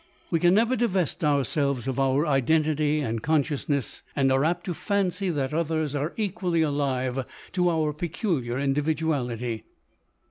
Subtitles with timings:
[0.31, 5.29] We can never divest ourselves of our identity and consciousness, and are apt to fancy
[5.29, 6.09] that others LODORE.
[6.09, 9.63] 219 are equally alive to our peculiar individuality.